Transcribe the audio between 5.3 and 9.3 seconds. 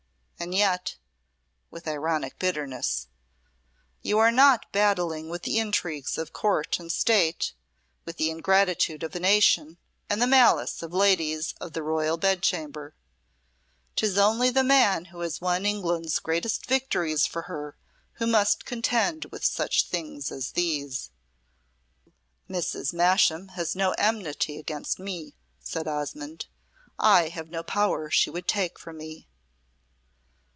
intrigues of Court and State, with the ingratitude of a